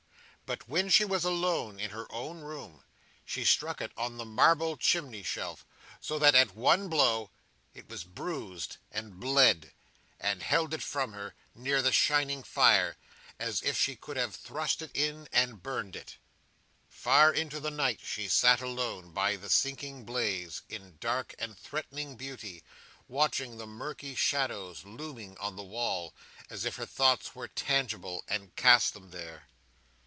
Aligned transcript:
But 0.47 0.67
when 0.67 0.89
she 0.89 1.05
was 1.05 1.23
alone 1.23 1.79
in 1.79 1.91
her 1.91 2.07
own 2.11 2.41
room, 2.41 2.83
she 3.23 3.45
struck 3.45 3.79
it 3.79 3.93
on 3.95 4.17
the 4.17 4.25
marble 4.25 4.75
chimney 4.75 5.23
shelf, 5.23 5.65
so 6.01 6.19
that, 6.19 6.35
at 6.35 6.57
one 6.57 6.89
blow, 6.89 7.31
it 7.73 7.87
was 7.87 8.03
bruised, 8.03 8.75
and 8.91 9.17
bled; 9.17 9.71
and 10.19 10.43
held 10.43 10.73
it 10.73 10.83
from 10.83 11.13
her, 11.13 11.35
near 11.55 11.81
the 11.81 11.93
shining 11.93 12.43
fire, 12.43 12.97
as 13.39 13.61
if 13.61 13.77
she 13.79 13.95
could 13.95 14.17
have 14.17 14.35
thrust 14.35 14.81
it 14.81 14.91
in 14.93 15.29
and 15.31 15.63
burned 15.63 15.95
it. 15.95 16.17
Far 16.89 17.31
into 17.31 17.61
the 17.61 17.71
night 17.71 18.01
she 18.03 18.27
sat 18.27 18.59
alone, 18.59 19.11
by 19.13 19.37
the 19.37 19.49
sinking 19.49 20.03
blaze, 20.03 20.63
in 20.67 20.97
dark 20.99 21.33
and 21.39 21.57
threatening 21.57 22.17
beauty, 22.17 22.61
watching 23.07 23.57
the 23.57 23.67
murky 23.67 24.15
shadows 24.15 24.83
looming 24.83 25.37
on 25.37 25.55
the 25.55 25.63
wall, 25.63 26.13
as 26.49 26.65
if 26.65 26.75
her 26.75 26.85
thoughts 26.85 27.33
were 27.35 27.47
tangible, 27.47 28.25
and 28.27 28.53
cast 28.57 28.93
them 28.93 29.11
there. 29.11 29.47